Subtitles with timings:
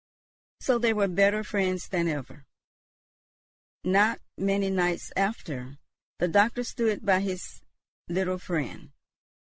[0.61, 2.47] So they were better friends than ever.
[3.83, 5.77] Not many nights after,
[6.17, 7.61] the doctor stood by his
[8.09, 8.93] little friend.